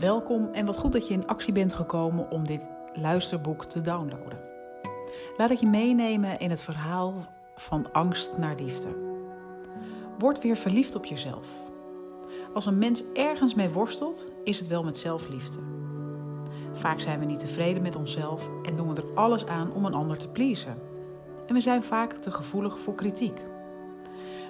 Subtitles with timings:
[0.00, 4.40] Welkom en wat goed dat je in actie bent gekomen om dit luisterboek te downloaden.
[5.36, 7.14] Laat ik je meenemen in het verhaal
[7.54, 8.88] van angst naar liefde.
[10.18, 11.48] Word weer verliefd op jezelf.
[12.54, 15.58] Als een mens ergens mee worstelt, is het wel met zelfliefde.
[16.72, 19.94] Vaak zijn we niet tevreden met onszelf en doen we er alles aan om een
[19.94, 20.78] ander te pleasen.
[21.46, 23.40] En we zijn vaak te gevoelig voor kritiek.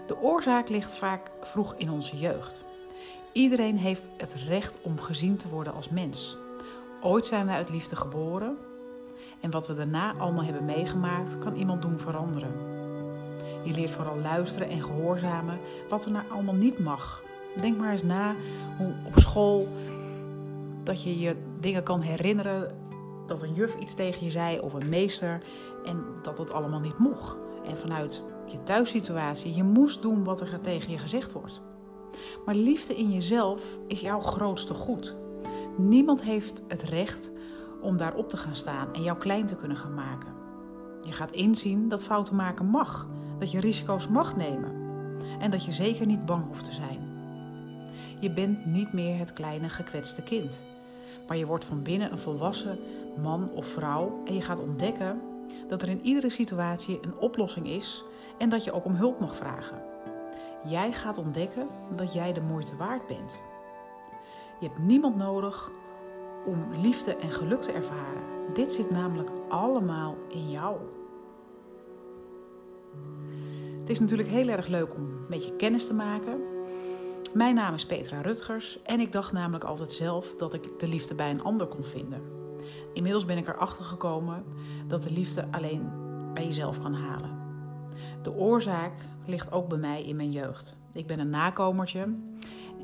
[0.07, 2.65] De oorzaak ligt vaak vroeg in onze jeugd.
[3.33, 6.39] Iedereen heeft het recht om gezien te worden als mens.
[7.03, 8.57] Ooit zijn wij uit liefde geboren
[9.41, 12.53] en wat we daarna allemaal hebben meegemaakt, kan iemand doen veranderen.
[13.65, 15.59] Je leert vooral luisteren en gehoorzamen
[15.89, 17.23] wat er nou allemaal niet mag.
[17.61, 18.35] Denk maar eens na
[18.79, 19.69] hoe op school
[20.85, 22.77] dat je je dingen kan herinneren
[23.27, 25.43] dat een juf iets tegen je zei of een meester
[25.85, 27.37] en dat het allemaal niet mocht.
[27.65, 31.63] En vanuit je thuissituatie, je moest doen wat er tegen je gezegd wordt.
[32.45, 35.17] Maar liefde in jezelf is jouw grootste goed.
[35.77, 37.31] Niemand heeft het recht
[37.81, 40.29] om daarop te gaan staan en jou klein te kunnen gaan maken.
[41.03, 44.73] Je gaat inzien dat fouten maken mag, dat je risico's mag nemen
[45.39, 47.09] en dat je zeker niet bang hoeft te zijn.
[48.21, 50.63] Je bent niet meer het kleine gekwetste kind,
[51.29, 52.79] maar je wordt van binnen een volwassen
[53.23, 55.21] man of vrouw en je gaat ontdekken
[55.69, 58.05] dat er in iedere situatie een oplossing is
[58.39, 59.90] en dat je ook om hulp mag vragen.
[60.65, 63.43] Jij gaat ontdekken dat jij de moeite waard bent.
[64.61, 65.71] Je hebt niemand nodig
[66.47, 68.23] om liefde en geluk te ervaren.
[68.55, 70.79] Dit zit namelijk allemaal in jou.
[73.81, 76.41] Het is natuurlijk heel erg leuk om met je kennis te maken.
[77.33, 81.15] Mijn naam is Petra Rutgers en ik dacht namelijk altijd zelf dat ik de liefde
[81.15, 82.23] bij een ander kon vinden.
[82.93, 84.45] Inmiddels ben ik erachter gekomen
[84.87, 85.91] dat de liefde alleen
[86.35, 87.40] bij jezelf kan halen.
[88.23, 88.93] De oorzaak
[89.27, 90.77] ligt ook bij mij in mijn jeugd.
[90.93, 92.15] Ik ben een nakomertje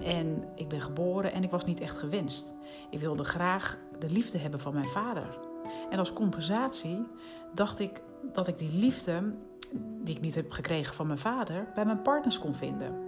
[0.00, 2.54] en ik ben geboren en ik was niet echt gewenst.
[2.90, 5.38] Ik wilde graag de liefde hebben van mijn vader.
[5.90, 7.06] En als compensatie
[7.54, 9.34] dacht ik dat ik die liefde,
[10.02, 13.04] die ik niet heb gekregen van mijn vader, bij mijn partners kon vinden.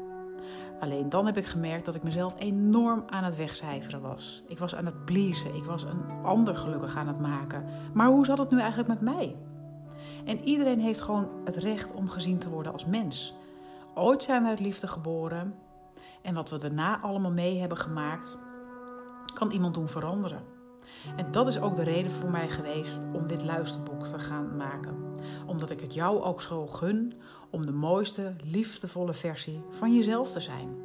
[0.80, 4.42] Alleen dan heb ik gemerkt dat ik mezelf enorm aan het wegcijferen was.
[4.46, 7.64] Ik was aan het pleasen, ik was een ander gelukkig aan het maken.
[7.92, 9.36] Maar hoe zat het nu eigenlijk met mij?
[10.28, 13.34] En iedereen heeft gewoon het recht om gezien te worden als mens.
[13.94, 15.54] Ooit zijn we uit liefde geboren
[16.22, 18.38] en wat we daarna allemaal mee hebben gemaakt,
[19.34, 20.42] kan iemand doen veranderen.
[21.16, 24.96] En dat is ook de reden voor mij geweest om dit luisterboek te gaan maken.
[25.46, 27.14] Omdat ik het jou ook zo gun
[27.50, 30.76] om de mooiste, liefdevolle versie van jezelf te zijn.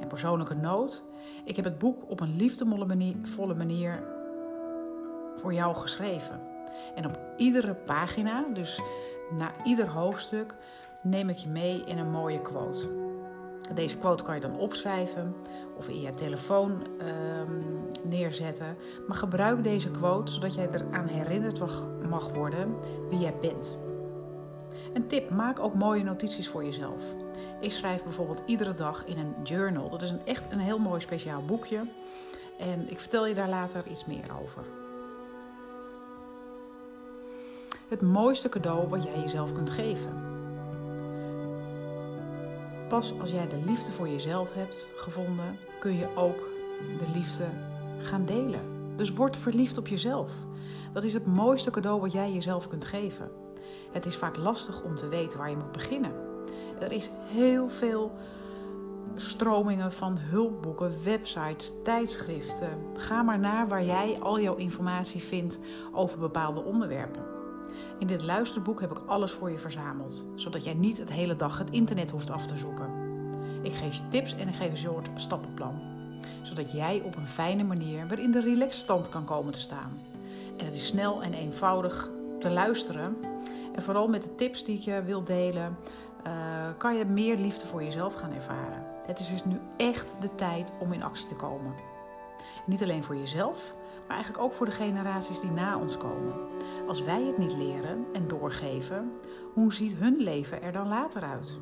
[0.00, 1.04] En persoonlijke noot:
[1.44, 4.02] ik heb het boek op een liefdevolle manier
[5.36, 6.40] voor jou geschreven.
[6.94, 8.80] En op iedere pagina, dus
[9.36, 10.54] na ieder hoofdstuk,
[11.02, 12.88] neem ik je mee in een mooie quote.
[13.74, 15.34] Deze quote kan je dan opschrijven
[15.76, 17.60] of in je telefoon ehm,
[18.02, 18.76] neerzetten.
[19.06, 21.60] Maar gebruik deze quote zodat jij eraan herinnerd
[22.08, 22.76] mag worden
[23.08, 23.78] wie jij bent.
[24.92, 27.04] Een tip: maak ook mooie notities voor jezelf.
[27.60, 29.90] Ik schrijf bijvoorbeeld iedere dag in een journal.
[29.90, 31.80] Dat is een, echt een heel mooi speciaal boekje.
[32.58, 34.83] En ik vertel je daar later iets meer over.
[37.94, 40.12] Het mooiste cadeau wat jij jezelf kunt geven.
[42.88, 46.48] Pas als jij de liefde voor jezelf hebt gevonden, kun je ook
[46.98, 47.44] de liefde
[48.02, 48.60] gaan delen.
[48.96, 50.32] Dus word verliefd op jezelf.
[50.92, 53.30] Dat is het mooiste cadeau wat jij jezelf kunt geven.
[53.92, 56.12] Het is vaak lastig om te weten waar je moet beginnen.
[56.80, 58.12] Er is heel veel
[59.14, 62.78] stromingen van hulpboeken, websites, tijdschriften.
[62.96, 65.58] Ga maar naar waar jij al jouw informatie vindt
[65.92, 67.33] over bepaalde onderwerpen.
[67.98, 71.58] In dit luisterboek heb ik alles voor je verzameld, zodat jij niet het hele dag
[71.58, 72.90] het internet hoeft af te zoeken.
[73.62, 75.80] Ik geef je tips en ik geef een soort stappenplan,
[76.42, 80.00] zodat jij op een fijne manier weer in de relaxed stand kan komen te staan.
[80.56, 83.16] En het is snel en eenvoudig te luisteren.
[83.74, 85.76] En vooral met de tips die ik je wil delen,
[86.26, 86.32] uh,
[86.78, 88.84] kan je meer liefde voor jezelf gaan ervaren.
[89.06, 91.74] Het is dus nu echt de tijd om in actie te komen.
[92.66, 93.74] Niet alleen voor jezelf,
[94.06, 96.34] maar eigenlijk ook voor de generaties die na ons komen.
[96.86, 99.12] Als wij het niet leren en doorgeven,
[99.52, 101.58] hoe ziet hun leven er dan later uit?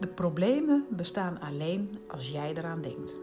[0.00, 3.16] De problemen bestaan alleen als jij eraan denkt.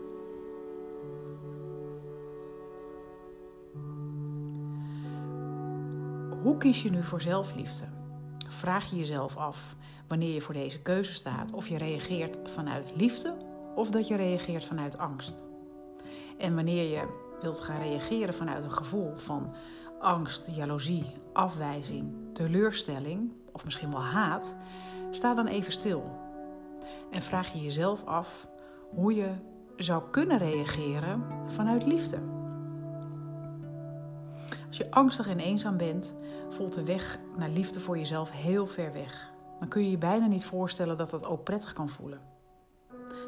[6.41, 7.85] Hoe kies je nu voor zelfliefde?
[8.47, 9.75] Vraag je jezelf af
[10.07, 13.37] wanneer je voor deze keuze staat of je reageert vanuit liefde
[13.75, 15.43] of dat je reageert vanuit angst.
[16.37, 19.53] En wanneer je wilt gaan reageren vanuit een gevoel van
[19.99, 24.55] angst, jaloezie, afwijzing, teleurstelling of misschien wel haat,
[25.11, 26.11] sta dan even stil.
[27.11, 28.47] En vraag je jezelf af
[28.89, 29.31] hoe je
[29.75, 32.19] zou kunnen reageren vanuit liefde.
[34.67, 36.15] Als je angstig en eenzaam bent,
[36.49, 39.31] voelt de weg naar liefde voor jezelf heel ver weg.
[39.59, 42.19] Dan kun je je bijna niet voorstellen dat dat ook prettig kan voelen.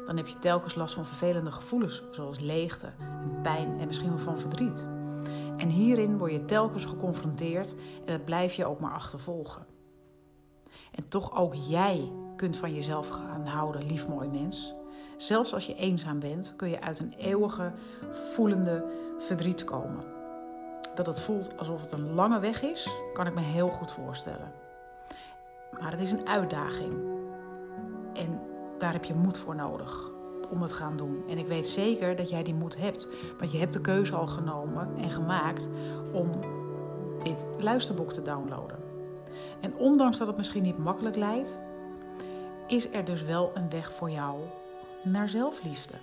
[0.06, 4.18] Dan heb je telkens last van vervelende gevoelens, zoals leegte en pijn en misschien wel
[4.18, 4.86] van verdriet.
[5.56, 9.66] En hierin word je telkens geconfronteerd en dat blijf je ook maar achtervolgen.
[10.92, 14.74] En toch ook jij kunt van jezelf gaan houden, lief mooi mens.
[15.16, 17.72] Zelfs als je eenzaam bent, kun je uit een eeuwige
[18.12, 18.84] voelende
[19.18, 20.04] verdriet komen.
[20.94, 24.52] Dat het voelt alsof het een lange weg is, kan ik me heel goed voorstellen.
[25.80, 26.92] Maar het is een uitdaging.
[28.12, 28.40] En
[28.82, 30.10] daar heb je moed voor nodig
[30.50, 31.22] om het gaan doen.
[31.28, 33.08] En ik weet zeker dat jij die moed hebt.
[33.38, 35.68] Want je hebt de keuze al genomen en gemaakt
[36.12, 36.30] om
[37.22, 38.78] dit luisterboek te downloaden.
[39.60, 41.62] En ondanks dat het misschien niet makkelijk lijkt,
[42.66, 44.40] is er dus wel een weg voor jou
[45.02, 45.94] naar zelfliefde.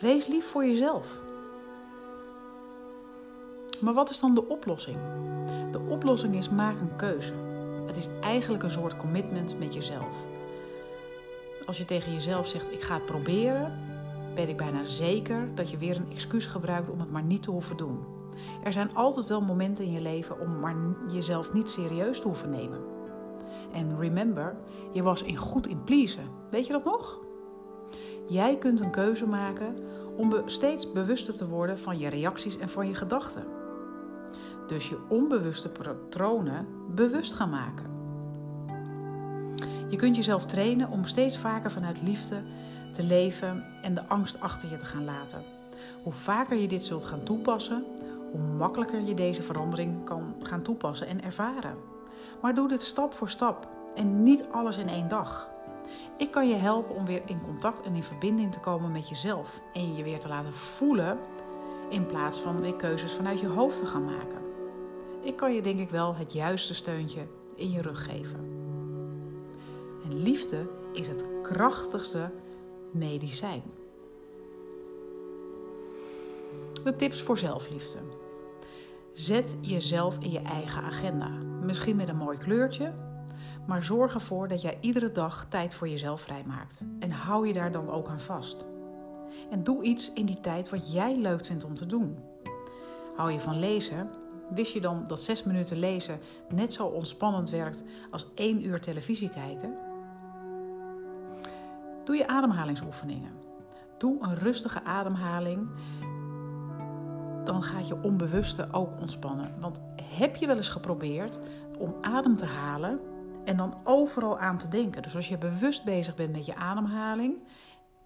[0.00, 1.18] Wees lief voor jezelf.
[3.80, 4.98] Maar wat is dan de oplossing?
[5.70, 7.34] De oplossing is maak een keuze.
[7.86, 10.36] Het is eigenlijk een soort commitment met jezelf.
[11.68, 13.72] Als je tegen jezelf zegt: Ik ga het proberen,
[14.34, 17.50] weet ik bijna zeker dat je weer een excuus gebruikt om het maar niet te
[17.50, 17.98] hoeven doen.
[18.64, 20.76] Er zijn altijd wel momenten in je leven om maar
[21.12, 22.80] jezelf niet serieus te hoeven nemen.
[23.72, 24.56] En remember,
[24.92, 26.28] je was in goed in pleasen.
[26.50, 27.18] Weet je dat nog?
[28.26, 29.74] Jij kunt een keuze maken
[30.16, 33.46] om steeds bewuster te worden van je reacties en van je gedachten.
[34.66, 37.97] Dus je onbewuste patronen bewust gaan maken.
[39.88, 42.42] Je kunt jezelf trainen om steeds vaker vanuit liefde
[42.92, 45.42] te leven en de angst achter je te gaan laten.
[46.02, 47.84] Hoe vaker je dit zult gaan toepassen,
[48.30, 51.74] hoe makkelijker je deze verandering kan gaan toepassen en ervaren.
[52.42, 55.48] Maar doe dit stap voor stap en niet alles in één dag.
[56.16, 59.60] Ik kan je helpen om weer in contact en in verbinding te komen met jezelf
[59.72, 61.18] en je weer te laten voelen
[61.88, 64.38] in plaats van weer keuzes vanuit je hoofd te gaan maken.
[65.22, 68.57] Ik kan je denk ik wel het juiste steuntje in je rug geven.
[70.08, 72.30] En liefde is het krachtigste
[72.92, 73.62] medicijn.
[76.84, 77.98] De tips voor zelfliefde.
[79.12, 81.28] Zet jezelf in je eigen agenda.
[81.62, 82.92] Misschien met een mooi kleurtje,
[83.66, 86.82] maar zorg ervoor dat jij iedere dag tijd voor jezelf vrijmaakt.
[86.98, 88.64] En hou je daar dan ook aan vast.
[89.50, 92.18] En doe iets in die tijd wat jij leuk vindt om te doen.
[93.16, 94.10] Hou je van lezen?
[94.50, 99.30] Wist je dan dat zes minuten lezen net zo ontspannend werkt als één uur televisie
[99.30, 99.87] kijken?
[102.08, 103.32] Doe je ademhalingsoefeningen.
[103.98, 105.68] Doe een rustige ademhaling.
[107.44, 109.54] Dan gaat je onbewuste ook ontspannen.
[109.60, 111.38] Want heb je wel eens geprobeerd
[111.78, 113.00] om adem te halen
[113.44, 115.02] en dan overal aan te denken?
[115.02, 117.34] Dus als je bewust bezig bent met je ademhaling,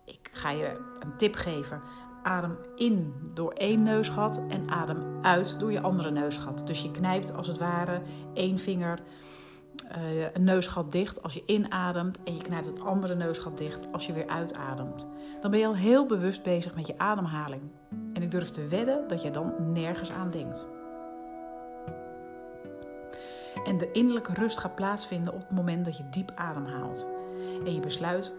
[0.05, 1.81] ik ga je een tip geven.
[2.23, 6.67] Adem in door één neusgat en adem uit door je andere neusgat.
[6.67, 8.03] Dus je knijpt als het ware
[8.35, 8.99] één vinger
[9.97, 14.07] uh, een neusgat dicht als je inademt en je knijpt het andere neusgat dicht als
[14.07, 15.07] je weer uitademt.
[15.41, 17.63] Dan ben je al heel bewust bezig met je ademhaling.
[18.13, 20.67] En ik durf te wedden dat je dan nergens aan denkt.
[23.65, 27.07] En de innerlijke rust gaat plaatsvinden op het moment dat je diep ademhaalt.
[27.65, 28.35] En je besluit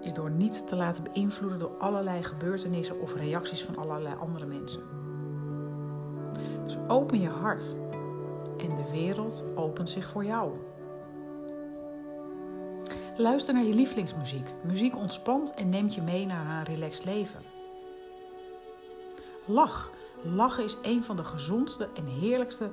[0.00, 4.82] je door niet te laten beïnvloeden door allerlei gebeurtenissen of reacties van allerlei andere mensen.
[6.64, 7.76] Dus open je hart
[8.62, 10.52] en de wereld opent zich voor jou.
[13.16, 14.46] Luister naar je lievelingsmuziek.
[14.64, 17.40] Muziek ontspant en neemt je mee naar een relaxed leven.
[19.44, 19.90] Lach.
[20.22, 22.70] Lachen is een van de gezondste en heerlijkste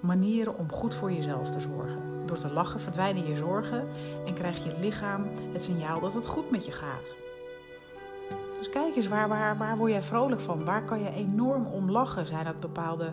[0.00, 2.26] manieren om goed voor jezelf te zorgen.
[2.26, 3.88] Door te lachen verdwijnen je zorgen
[4.26, 7.14] en krijgt je lichaam het signaal dat het goed met je gaat.
[8.58, 10.64] Dus kijk eens, waar, waar, waar word jij vrolijk van?
[10.64, 12.26] Waar kan je enorm om lachen?
[12.26, 13.12] Zijn dat bepaalde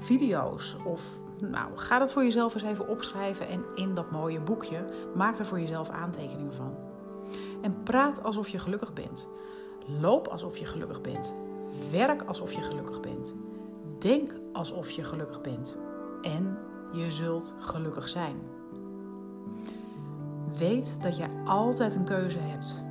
[0.00, 1.02] video's of
[1.40, 5.46] nou, ga dat voor jezelf eens even opschrijven en in dat mooie boekje maak er
[5.46, 6.74] voor jezelf aantekeningen van.
[7.62, 9.28] En praat alsof je gelukkig bent.
[10.00, 11.34] Loop alsof je gelukkig bent.
[11.90, 13.34] Werk alsof je gelukkig bent.
[13.98, 15.76] Denk alsof je gelukkig bent.
[16.22, 16.58] En
[16.92, 18.36] je zult gelukkig zijn.
[20.58, 22.84] Weet dat je altijd een keuze hebt.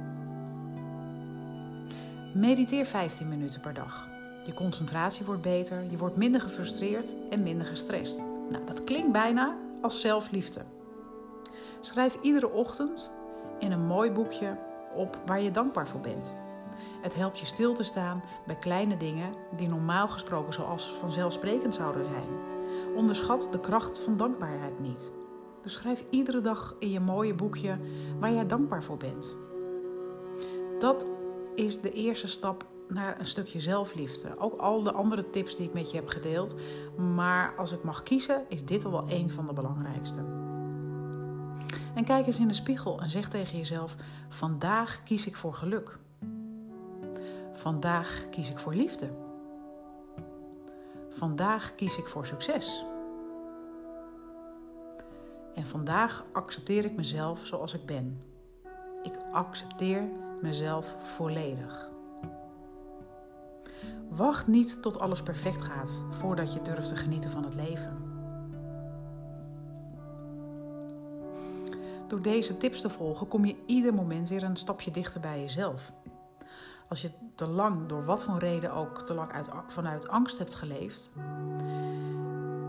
[2.33, 4.07] Mediteer 15 minuten per dag.
[4.45, 8.21] Je concentratie wordt beter, je wordt minder gefrustreerd en minder gestrest.
[8.49, 10.61] Nou, dat klinkt bijna als zelfliefde.
[11.79, 13.11] Schrijf iedere ochtend
[13.59, 14.57] in een mooi boekje
[14.95, 16.33] op waar je dankbaar voor bent.
[17.01, 22.05] Het helpt je stil te staan bij kleine dingen die normaal gesproken zoals vanzelfsprekend zouden
[22.05, 22.27] zijn.
[22.95, 25.11] Onderschat de kracht van dankbaarheid niet.
[25.61, 27.77] Dus schrijf iedere dag in je mooie boekje
[28.19, 29.37] waar jij dankbaar voor bent.
[30.79, 31.05] Dat
[31.55, 34.39] is de eerste stap naar een stukje zelfliefde.
[34.39, 36.55] Ook al de andere tips die ik met je heb gedeeld.
[36.97, 40.19] Maar als ik mag kiezen, is dit al wel een van de belangrijkste.
[41.93, 43.95] En kijk eens in de spiegel en zeg tegen jezelf:
[44.29, 45.97] Vandaag kies ik voor geluk.
[47.53, 49.09] Vandaag kies ik voor liefde.
[51.09, 52.85] Vandaag kies ik voor succes.
[55.55, 58.21] En vandaag accepteer ik mezelf zoals ik ben.
[59.03, 60.03] Ik accepteer
[60.41, 61.89] mezelf volledig.
[64.09, 68.09] Wacht niet tot alles perfect gaat voordat je durft te genieten van het leven.
[72.07, 75.93] Door deze tips te volgen kom je ieder moment weer een stapje dichter bij jezelf.
[76.87, 80.55] Als je te lang, door wat voor reden ook, te lang uit, vanuit angst hebt
[80.55, 81.11] geleefd,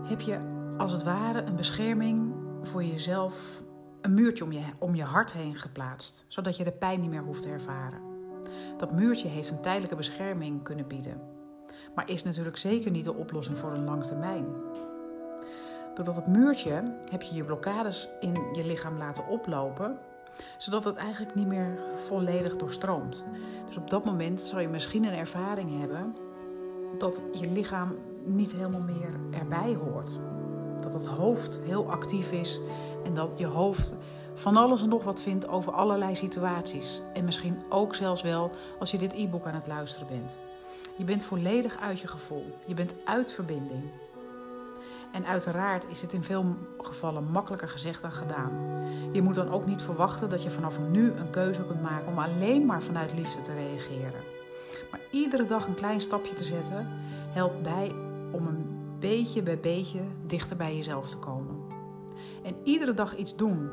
[0.03, 0.39] heb je
[0.77, 3.61] als het ware een bescherming voor jezelf,
[4.01, 7.23] een muurtje om je, om je hart heen geplaatst, zodat je de pijn niet meer
[7.23, 8.10] hoeft te ervaren.
[8.77, 11.21] Dat muurtje heeft een tijdelijke bescherming kunnen bieden,
[11.95, 14.45] maar is natuurlijk zeker niet de oplossing voor een lange termijn.
[15.93, 19.97] Door dat muurtje heb je je blokkades in je lichaam laten oplopen,
[20.57, 23.23] zodat het eigenlijk niet meer volledig doorstroomt.
[23.65, 26.15] Dus op dat moment zal je misschien een ervaring hebben
[26.97, 30.19] dat je lichaam niet helemaal meer erbij hoort.
[30.81, 32.59] Dat het hoofd heel actief is
[33.03, 33.95] en dat je hoofd
[34.33, 37.01] van alles en nog wat vindt over allerlei situaties.
[37.13, 40.37] En misschien ook zelfs wel als je dit e-book aan het luisteren bent.
[40.97, 42.45] Je bent volledig uit je gevoel.
[42.65, 43.83] Je bent uit verbinding.
[45.11, 48.51] En uiteraard is het in veel gevallen makkelijker gezegd dan gedaan.
[49.11, 52.19] Je moet dan ook niet verwachten dat je vanaf nu een keuze kunt maken om
[52.19, 54.21] alleen maar vanuit liefde te reageren.
[54.91, 56.87] Maar iedere dag een klein stapje te zetten
[57.33, 57.91] helpt bij
[58.31, 61.55] om een beetje bij beetje dichter bij jezelf te komen.
[62.43, 63.69] En iedere dag iets doen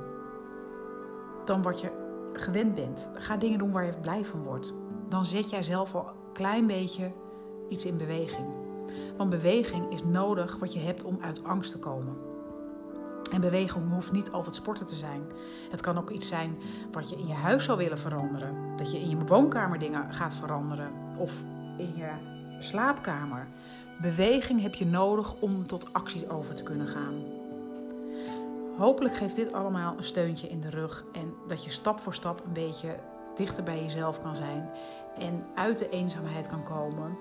[1.49, 1.90] dan wat je
[2.33, 3.09] gewend bent.
[3.14, 4.73] Ga dingen doen waar je blij van wordt.
[5.09, 7.12] Dan zet jij zelf al een klein beetje
[7.69, 8.47] iets in beweging.
[9.17, 12.17] Want beweging is nodig wat je hebt om uit angst te komen.
[13.33, 15.23] En beweging hoeft niet altijd sporten te zijn.
[15.71, 16.59] Het kan ook iets zijn
[16.93, 18.76] wat je in je huis zou willen veranderen.
[18.76, 20.90] Dat je in je woonkamer dingen gaat veranderen.
[21.19, 21.43] Of
[21.76, 22.11] in je
[22.59, 23.49] slaapkamer.
[24.00, 27.38] Beweging heb je nodig om tot actie over te kunnen gaan.
[28.78, 32.42] Hopelijk geeft dit allemaal een steuntje in de rug en dat je stap voor stap
[32.44, 32.99] een beetje
[33.35, 34.70] dichter bij jezelf kan zijn
[35.18, 37.16] en uit de eenzaamheid kan komen.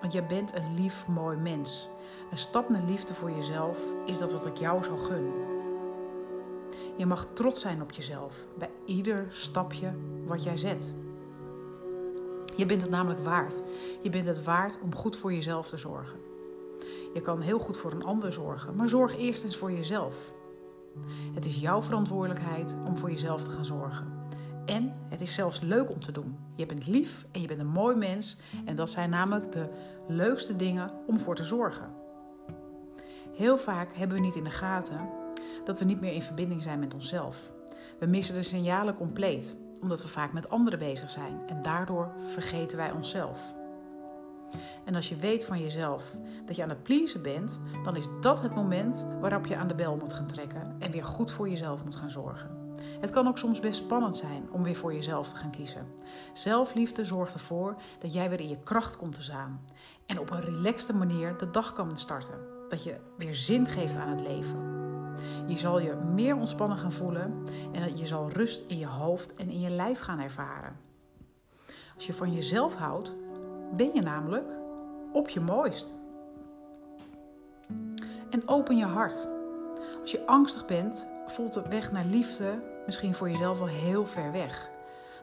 [0.00, 1.88] Want je bent een lief, mooi mens.
[2.30, 5.32] Een stap naar liefde voor jezelf is dat wat ik jou zou gun.
[6.96, 9.92] Je mag trots zijn op jezelf bij ieder stapje
[10.26, 10.94] wat jij zet.
[12.56, 13.62] Je bent het namelijk waard.
[14.02, 16.18] Je bent het waard om goed voor jezelf te zorgen.
[17.14, 20.32] Je kan heel goed voor een ander zorgen, maar zorg eerst eens voor jezelf.
[21.34, 24.18] Het is jouw verantwoordelijkheid om voor jezelf te gaan zorgen.
[24.66, 26.38] En het is zelfs leuk om te doen.
[26.54, 28.36] Je bent lief en je bent een mooi mens.
[28.64, 29.68] En dat zijn namelijk de
[30.08, 31.90] leukste dingen om voor te zorgen.
[33.36, 35.08] Heel vaak hebben we niet in de gaten
[35.64, 37.52] dat we niet meer in verbinding zijn met onszelf.
[37.98, 42.76] We missen de signalen compleet omdat we vaak met anderen bezig zijn en daardoor vergeten
[42.76, 43.54] wij onszelf.
[44.84, 46.16] En als je weet van jezelf
[46.46, 49.74] dat je aan het pleasen bent, dan is dat het moment waarop je aan de
[49.74, 52.58] bel moet gaan trekken en weer goed voor jezelf moet gaan zorgen.
[53.00, 55.86] Het kan ook soms best spannend zijn om weer voor jezelf te gaan kiezen.
[56.32, 59.64] Zelfliefde zorgt ervoor dat jij weer in je kracht komt te staan
[60.06, 62.38] en op een relaxte manier de dag kan starten.
[62.68, 64.78] Dat je weer zin geeft aan het leven.
[65.46, 69.50] Je zal je meer ontspannen gaan voelen en je zal rust in je hoofd en
[69.50, 70.76] in je lijf gaan ervaren.
[71.94, 73.14] Als je van jezelf houdt,
[73.76, 74.52] ben je namelijk
[75.12, 75.92] op je mooist.
[78.30, 79.28] En open je hart.
[80.00, 84.32] Als je angstig bent, voelt de weg naar liefde misschien voor jezelf wel heel ver
[84.32, 84.70] weg.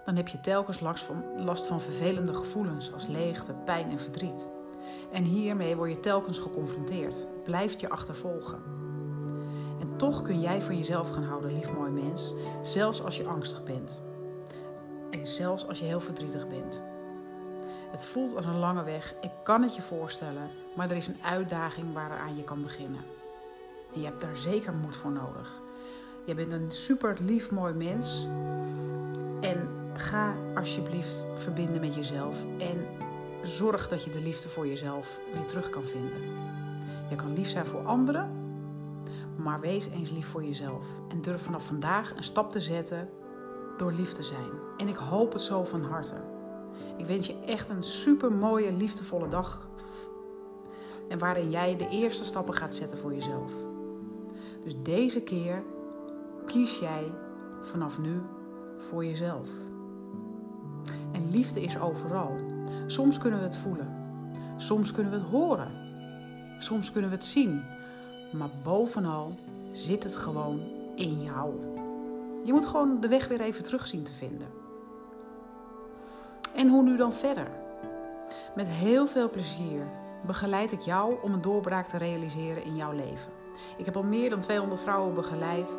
[0.06, 4.48] Dan heb je telkens last van, vervelende gevoelens als leegte, pijn en verdriet.
[5.12, 7.16] En hiermee word je telkens geconfronteerd.
[7.16, 8.60] Het blijft je achtervolgen.
[9.80, 13.63] En toch kun jij van jezelf gaan houden, lief mooi mens, zelfs als je angstig
[13.63, 14.01] bent.
[15.10, 16.82] En zelfs als je heel verdrietig bent.
[17.91, 21.24] Het voelt als een lange weg, ik kan het je voorstellen, maar er is een
[21.24, 23.01] uitdaging waaraan je kan beginnen.
[23.94, 25.62] En je hebt daar zeker moed voor nodig.
[26.25, 28.27] Je bent een super lief mooi mens.
[29.41, 32.44] En ga alsjeblieft verbinden met jezelf.
[32.58, 32.86] En
[33.44, 36.22] zorg dat je de liefde voor jezelf weer terug kan vinden.
[37.10, 38.32] Je kan lief zijn voor anderen,
[39.36, 40.86] maar wees eens lief voor jezelf.
[41.10, 43.10] En durf vanaf vandaag een stap te zetten
[43.77, 44.50] door lief te zijn.
[44.77, 46.26] En ik hoop het zo van harte.
[46.98, 49.67] Ik wens je echt een super mooie, liefdevolle dag.
[51.07, 53.51] En waarin jij de eerste stappen gaat zetten voor jezelf.
[54.63, 55.63] Dus deze keer
[56.46, 57.12] kies jij
[57.63, 58.22] vanaf nu
[58.77, 59.50] voor jezelf.
[61.12, 62.36] En liefde is overal.
[62.88, 63.96] Soms kunnen we het voelen.
[64.57, 65.72] Soms kunnen we het horen.
[66.60, 67.63] Soms kunnen we het zien.
[68.31, 69.36] Maar bovenal
[69.72, 70.60] zit het gewoon
[70.96, 71.53] in jou.
[72.43, 74.48] Je moet gewoon de weg weer even terug zien te vinden.
[76.58, 77.48] En hoe nu dan verder?
[78.56, 79.82] Met heel veel plezier
[80.26, 83.32] begeleid ik jou om een doorbraak te realiseren in jouw leven.
[83.78, 85.78] Ik heb al meer dan 200 vrouwen begeleid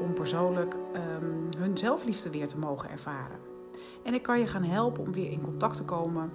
[0.00, 3.38] om persoonlijk um, hun zelfliefde weer te mogen ervaren.
[4.02, 6.32] En ik kan je gaan helpen om weer in contact te komen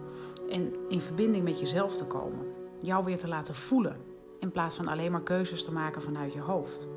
[0.50, 2.46] en in verbinding met jezelf te komen.
[2.80, 3.96] Jou weer te laten voelen
[4.40, 6.88] in plaats van alleen maar keuzes te maken vanuit je hoofd.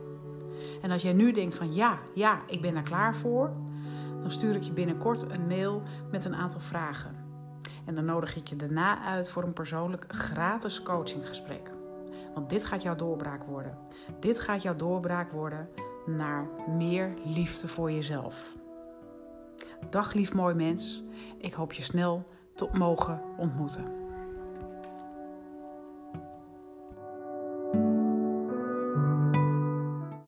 [0.82, 3.52] En als jij nu denkt van ja, ja, ik ben er klaar voor,
[4.20, 7.14] dan stuur ik je binnenkort een mail met een aantal vragen.
[7.84, 11.70] En dan nodig ik je daarna uit voor een persoonlijk gratis coachinggesprek.
[12.34, 13.78] Want dit gaat jouw doorbraak worden.
[14.20, 15.68] Dit gaat jouw doorbraak worden
[16.06, 18.56] naar meer liefde voor jezelf.
[19.90, 21.02] Dag lief mooi mens,
[21.38, 23.84] ik hoop je snel te mogen ontmoeten.